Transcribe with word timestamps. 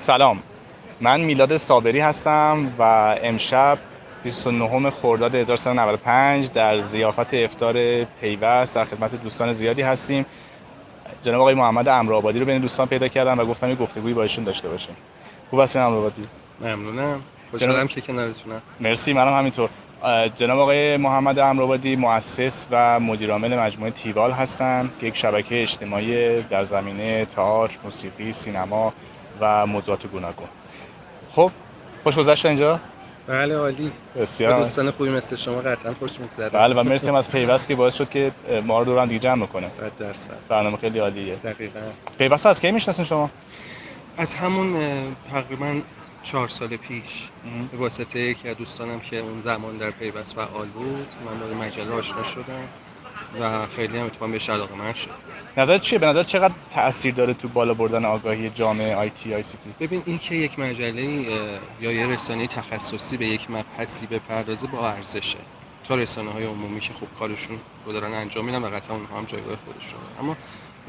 سلام. 0.00 0.38
من 1.00 1.20
میلاد 1.20 1.56
صابری 1.56 2.00
هستم 2.00 2.72
و 2.78 2.82
امشب 3.22 3.78
29 4.24 4.90
خرداد 4.90 5.34
1395 5.34 6.50
در 6.50 6.80
زیافت 6.80 7.34
افطار 7.34 8.04
پیوست 8.04 8.74
در 8.74 8.84
خدمت 8.84 9.22
دوستان 9.22 9.52
زیادی 9.52 9.82
هستیم. 9.82 10.26
جناب 11.22 11.40
آقای 11.40 11.54
محمد 11.54 11.88
امرآبادی 11.88 12.38
رو 12.38 12.46
بین 12.46 12.58
دوستان 12.58 12.86
پیدا 12.86 13.08
کردم 13.08 13.38
و 13.38 13.44
گفتم 13.44 13.68
یه 13.68 13.74
گفتگویی 13.74 14.14
با 14.14 14.22
ایشون 14.22 14.44
داشته 14.44 14.68
باشیم. 14.68 14.96
خوب 15.50 15.60
هستین 15.60 15.82
امرآبادی؟ 15.82 16.26
ممنونم. 16.60 17.22
خوشحالم 17.50 17.88
که 17.88 18.00
کنارتونم. 18.00 18.62
مرسی 18.80 19.12
منم 19.12 19.38
همینطور. 19.38 19.70
جناب 20.36 20.58
آقای 20.58 20.96
محمد 20.96 21.38
امرآبادی 21.38 21.96
مؤسس 21.96 22.66
و 22.70 23.00
مدیرعامل 23.00 23.58
مجموعه 23.58 23.90
تیوال 23.90 24.30
هستند 24.30 24.92
که 25.00 25.06
یک 25.06 25.16
شبکه 25.16 25.62
اجتماعی 25.62 26.42
در 26.42 26.64
زمینه 26.64 27.24
تئاتر، 27.24 27.78
موسیقی، 27.84 28.32
سینما 28.32 28.92
و 29.40 29.66
موضوعات 29.66 30.06
گوناگون 30.06 30.48
خب 31.32 31.50
خوش 32.04 32.16
گذشت 32.16 32.46
اینجا؟ 32.46 32.80
بله 33.26 33.56
عالی. 33.56 33.92
بسیار. 34.16 34.56
دوستان 34.56 34.90
خوبی 34.90 35.10
مثل 35.10 35.36
شما 35.36 35.54
قطعا 35.54 35.94
خوش 35.98 36.20
میگذره. 36.20 36.48
بله 36.48 36.74
و 36.74 36.82
مرسی 36.82 37.10
از 37.10 37.30
پیوست 37.30 37.68
که 37.68 37.74
باعث 37.74 37.94
شد 37.94 38.08
که 38.08 38.32
ما 38.66 38.78
رو 38.78 38.84
دوران 38.84 39.08
دیگه 39.08 39.20
جمع 39.20 39.46
کنه 39.46 39.68
100 39.68 39.92
درصد. 39.98 40.36
برنامه 40.48 40.76
خیلی 40.76 40.98
عالیه. 40.98 41.34
دقیقاً. 41.36 41.80
پیوست 42.18 42.46
از 42.46 42.60
کی 42.60 42.70
می‌شناسین 42.70 43.04
شما؟ 43.04 43.30
از 44.16 44.34
همون 44.34 44.76
تقریبا 45.30 45.74
چهار 46.22 46.48
سال 46.48 46.68
پیش. 46.68 47.28
به 47.72 47.78
واسطه 47.78 48.18
یکی 48.18 48.48
از 48.48 48.56
دوستانم 48.56 49.00
که 49.00 49.18
اون 49.18 49.40
زمان 49.40 49.76
در 49.76 49.90
پیوست 49.90 50.34
فعال 50.34 50.66
بود. 50.66 51.12
من 51.26 51.40
با 51.40 51.64
مجله 51.64 51.92
آشنا 51.92 52.22
شدم. 52.22 52.68
و 53.40 53.66
خیلی 53.66 53.98
هم 53.98 54.06
اتفاقا 54.06 54.32
بهش 54.32 54.50
علاقه 54.50 54.74
من 54.74 54.92
شد. 54.92 55.10
نظرت 55.56 55.80
چیه؟ 55.80 55.98
به 55.98 56.06
نظر 56.06 56.22
چقدر 56.22 56.54
تاثیر 56.74 57.14
داره 57.14 57.34
تو 57.34 57.48
بالا 57.48 57.74
بردن 57.74 58.04
آگاهی 58.04 58.50
جامعه 58.50 58.96
آی 58.96 59.10
تی 59.10 59.34
آی 59.34 59.42
سی 59.42 59.58
تی؟ 59.58 59.86
ببین 59.86 60.02
این 60.06 60.18
که 60.18 60.34
یک 60.34 60.58
مجله 60.58 61.02
یا 61.80 61.92
یه 61.92 62.06
رسانه 62.06 62.46
تخصصی 62.46 63.16
به 63.16 63.26
یک 63.26 63.50
مبحثی 63.50 64.06
بپردازه 64.06 64.66
با 64.66 64.88
ارزشه. 64.90 65.38
تا 65.90 65.96
رسانه 65.96 66.30
های 66.30 66.44
عمومی 66.44 66.80
که 66.80 66.92
خوب 66.92 67.08
کارشون 67.18 67.58
رو 67.84 67.92
دارن 67.92 68.12
انجام 68.12 68.44
میدن 68.44 68.62
و 68.62 68.66
قطعا 68.66 68.96
اونها 68.96 69.18
هم 69.18 69.24
جایگاه 69.24 69.56
خودشون 69.66 70.00
اما 70.20 70.36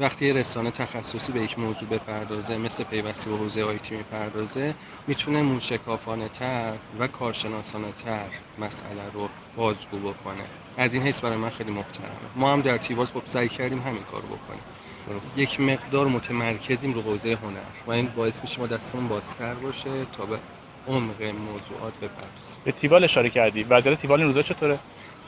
وقتی 0.00 0.26
یه 0.26 0.32
رسانه 0.32 0.70
تخصصی 0.70 1.32
به 1.32 1.40
یک 1.40 1.58
موضوع 1.58 1.88
بپردازه 1.88 2.56
مثل 2.56 2.84
پیوستی 2.84 3.30
به 3.30 3.36
حوزه 3.36 3.62
آیتی 3.62 3.96
می‌پردازه 3.96 4.74
می‌تونه 5.06 5.42
موشکافانه 5.42 6.28
تر 6.28 6.72
و 6.98 7.06
کارشناسانه 7.06 7.92
تر 7.92 8.26
مسئله 8.58 9.10
رو 9.14 9.28
بازگو 9.56 9.98
بکنه. 9.98 10.44
از 10.76 10.94
این 10.94 11.02
حیث 11.02 11.20
برای 11.20 11.36
من 11.36 11.50
خیلی 11.50 11.70
محترمه. 11.70 12.10
ما 12.36 12.52
هم 12.52 12.60
در 12.60 12.78
تیواز 12.78 13.10
خب 13.10 13.22
سعی 13.24 13.48
کردیم 13.48 13.82
همین 13.82 14.02
کار 14.02 14.22
بکنیم. 14.22 14.62
درست. 15.08 15.38
یک 15.38 15.60
مقدار 15.60 16.06
متمرکزیم 16.06 16.92
رو 16.92 17.02
حوزه 17.02 17.38
هنر. 17.42 17.58
و 17.86 17.90
این 17.90 18.06
باعث 18.16 18.40
میشه 18.42 18.60
ما 18.60 18.66
دستمون 18.66 19.08
بازتر 19.08 19.54
باشه 19.54 19.90
تا 20.16 20.26
به 20.26 20.38
عمق 20.88 21.22
موضوعات 21.22 21.94
بپردازیم. 21.96 22.56
به 22.64 22.72
تیوال 22.72 23.04
اشاره 23.04 23.30
کردی. 23.30 23.62
وضعیت 23.62 24.00
تیوال 24.00 24.18
این 24.18 24.28
روزا 24.28 24.42
چطوره؟ 24.42 24.78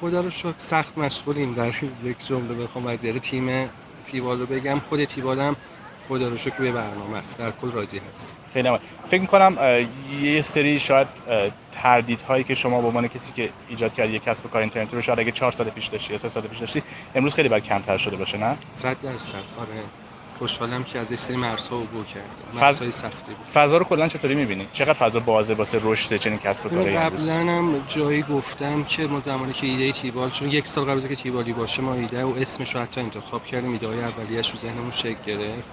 خدا 0.01 0.21
رو 0.21 0.31
شکر 0.31 0.55
سخت 0.59 0.99
مشغولیم. 0.99 1.55
در 1.55 1.73
یک 2.05 2.27
جمله 2.27 2.55
بخوام 2.55 2.87
وضعیت 2.87 3.19
تیم 3.19 3.71
تیوال 4.05 4.41
رو 4.41 4.47
بگم. 4.47 4.81
خود 4.89 5.05
تیوالم 5.05 5.57
خدا 6.09 6.29
رو 6.29 6.37
شکر 6.37 6.59
به 6.59 6.73
برنامه 6.73 7.17
است. 7.17 7.39
در 7.39 7.51
کل 7.51 7.73
راضی 7.73 8.01
هست. 8.09 8.35
خیلی 8.55 8.69
عمال. 8.69 8.81
فکر 9.09 9.21
می‌کنم 9.21 9.59
یه 10.23 10.41
سری 10.41 10.81
شاید 10.81 11.09
تردیدهایی 11.73 12.45
که 12.45 12.55
شما 12.55 12.81
به 12.81 12.87
عنوان 12.87 13.09
کسی 13.09 13.33
که 13.33 13.51
ایجاد 13.69 13.95
کردی 13.95 14.13
یک 14.13 14.25
کسب 14.25 14.47
و 14.47 14.49
کار 14.49 14.61
اینترنتی 14.61 14.97
رو 14.97 15.03
شاید 15.03 15.19
اگه 15.21 15.33
4 15.33 15.53
سال 15.53 15.71
پیش 15.71 15.87
داشتی 15.87 16.13
یا 16.13 16.19
3 16.19 16.29
سال 16.29 16.43
پیش 16.43 16.59
داشتی 16.59 16.83
امروز 17.15 17.35
خیلی 17.35 17.49
باید 17.49 17.65
کمتر 17.65 17.97
شده 17.97 18.17
باشه 18.17 18.39
نه؟ 18.39 18.57
100 18.73 18.99
درصد. 18.99 19.37
آره. 19.37 19.69
خوشحالم 20.39 20.85
که 20.85 20.99
از 20.99 21.11
این 21.11 21.17
سری 21.17 21.37
مرزها 21.37 21.77
عبور 21.77 22.05
کردیم 22.05 22.61
مرزهای 22.61 22.91
سختی 22.91 23.33
بود. 23.35 23.47
فضا 23.55 23.79
رو 23.79 23.85
کلا 23.85 24.09
چطوری 24.09 24.35
می‌بینی؟ 24.35 24.69
چقدر 24.73 24.93
فضا 24.93 25.21
بازه 25.21 25.55
واسه 25.55 25.81
رشد 25.83 26.17
چنین 26.17 26.39
کسب 26.39 26.67
و 26.67 26.69
کاری 26.69 26.97
قبلا 26.97 27.35
هم 27.35 27.85
جایی 27.89 28.23
گفتم 28.23 28.85
که 28.85 29.07
ما 29.07 29.21
زمانی 29.21 29.53
که 29.53 29.67
ایده 29.67 29.93
تیبال 29.93 30.31
چون 30.31 30.51
یک 30.51 30.67
سال 30.67 30.85
قبل 30.85 30.97
از 30.97 31.09
که 31.09 31.17
تیبالی 31.17 31.53
باشه 31.53 31.83
ما 31.83 31.95
ایده 31.95 32.25
و 32.25 32.35
اسمش 32.39 32.75
رو 32.75 32.81
حتی 32.81 33.01
انتخاب 33.01 33.45
کردیم. 33.45 33.73
ایده 33.73 33.87
های 33.87 34.03
اولیه‌اش 34.03 34.51
رو 34.51 34.59
ذهنمون 34.59 34.91
شکل 34.91 35.17
گرفت. 35.27 35.65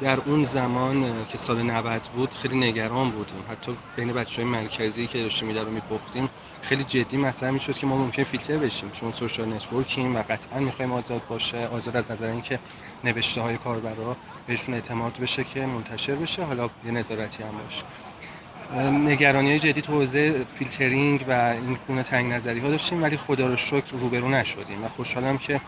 در 0.00 0.20
اون 0.20 0.44
زمان 0.44 1.26
که 1.28 1.38
سال 1.38 1.62
90 1.62 2.02
بود 2.16 2.30
خیلی 2.34 2.58
نگران 2.58 3.10
بودیم. 3.10 3.44
حتی 3.50 3.76
بین 3.96 4.12
بچه 4.12 4.42
های 4.42 4.50
مرکزی 4.50 5.06
که 5.06 5.22
داشتیم 5.22 5.48
ایده 5.48 5.62
رو 5.62 5.70
میپختیم 5.70 6.28
خیلی 6.62 6.84
جدی 6.84 7.16
مطرح 7.16 7.50
می‌شد 7.50 7.78
که 7.78 7.86
ما 7.86 7.96
ممکن 7.96 8.24
فیلتر 8.24 8.56
بشیم. 8.56 8.90
چون 8.90 9.12
social 9.12 9.52
network 9.52 10.02
یم 10.02 10.16
و 10.16 10.22
قطعا 10.22 10.60
می‌خوایم 10.60 10.92
آزاد 10.92 11.22
باشه. 11.28 11.66
آزاد 11.66 11.96
از 11.96 12.10
نظر 12.10 12.30
اینکه 12.30 12.58
نوشته 13.04 13.40
های 13.40 13.56
کاربرا 13.56 14.16
بهشون 14.46 14.74
اعتماد 14.74 15.16
بشه 15.16 15.44
که 15.44 15.66
منتشر 15.66 16.14
بشه. 16.14 16.44
حالا 16.44 16.70
یه 16.84 16.90
نظارتی 16.90 17.42
هم 17.42 17.58
باشه. 17.64 17.84
نگرانی 19.06 19.50
های 19.50 19.58
جدی 19.58 19.80
حوزه 19.80 20.44
فیلترینگ 20.58 21.24
و 21.28 21.32
این 21.32 21.78
گونه 21.88 22.02
تنگ 22.02 22.32
نظری 22.32 22.60
ها 22.60 22.68
داشتیم 22.68 23.02
ولی 23.02 23.16
خدا 23.16 23.46
رو 23.46 23.56
شکر 23.56 23.92
روبرو 23.92 24.28
نشدیم 24.28 24.84
و 24.84 24.88
خوشحالم 24.88 25.38
که 25.38 25.60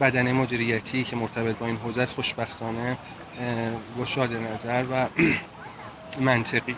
بدنه 0.00 0.32
مدیریتی 0.32 1.04
که 1.04 1.16
مرتبط 1.16 1.56
با 1.56 1.66
این 1.66 1.76
حوزه 1.76 2.02
است 2.02 2.14
خوشبختانه 2.14 2.96
گشاده 4.00 4.32
نظر 4.32 4.84
و 4.90 5.06
منطقی 6.20 6.76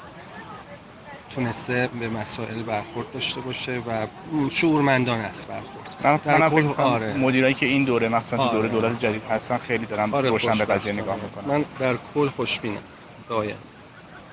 تونسته 1.30 1.88
به 2.00 2.08
مسائل 2.08 2.62
برخورد 2.62 3.12
داشته 3.12 3.40
باشه 3.40 3.78
و 3.78 4.06
شعورمندان 4.50 5.20
است 5.20 5.48
برخورد. 5.48 5.96
من 6.04 6.38
در 6.38 6.50
کل 6.50 6.82
آره. 6.82 7.14
مدیرایی 7.14 7.54
که 7.54 7.66
این 7.66 7.84
دوره 7.84 8.08
مثلا 8.08 8.38
آره. 8.38 8.52
دوره 8.52 8.68
دولت 8.68 8.98
جدید 8.98 9.22
هستن 9.30 9.58
خیلی 9.58 9.86
دارن 9.86 10.12
آره 10.12 10.30
روشن 10.30 10.58
به 10.58 10.64
قضیه 10.64 10.92
نگاه 10.92 11.16
می‌کنن. 11.16 11.44
من 11.54 11.64
در 11.78 11.94
کل 12.14 12.28
خوشبینم. 12.28 12.82
به 13.28 13.54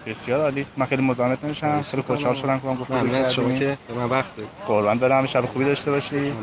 بسیار 0.05 0.41
عالی. 0.41 0.65
من 0.77 0.85
خیلی 0.85 1.01
مزاحمت 1.01 1.43
نمیشم. 1.43 1.81
خیلی 1.81 2.03
خوشحال 2.03 2.35
شدم 2.35 2.59
که 2.59 2.67
گفتم 2.67 2.95
ممنون 2.95 3.15
از 3.15 3.33
شما 3.33 3.59
که 3.59 3.77
به 3.87 3.93
من 3.93 4.05
وقت 4.05 4.35
دادید. 4.35 4.51
قربان 4.67 4.99
برم. 4.99 5.25
شب 5.25 5.45
خوبی 5.45 5.65
داشته 5.65 5.91
باشی. 5.91 6.33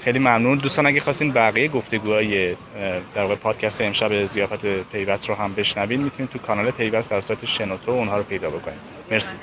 خیلی 0.00 0.18
ممنون. 0.18 0.58
دوستان 0.58 0.86
اگه 0.86 1.00
خواستین 1.00 1.32
بقیه 1.32 1.68
گفتگوهای 1.68 2.54
در 3.14 3.22
واقع 3.22 3.34
پادکست 3.34 3.80
امشب 3.80 4.24
ضیافت 4.24 4.66
پیوست 4.66 5.28
رو 5.28 5.34
هم 5.34 5.54
بشنوید 5.54 6.00
می‌تونید 6.00 6.30
تو 6.32 6.38
کانال 6.38 6.70
پیوست 6.70 7.10
در 7.10 7.20
سایت 7.20 7.44
شنوتو 7.44 7.90
اونها 7.90 8.16
رو 8.16 8.22
پیدا 8.22 8.50
بکنید. 8.50 8.78
مرسی. 9.10 9.34